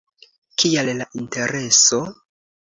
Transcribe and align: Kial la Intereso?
Kial 0.63 0.89
la 1.03 1.07
Intereso? 1.21 2.03